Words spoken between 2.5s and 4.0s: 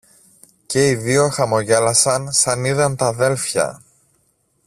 είδαν τ' αδέλφια.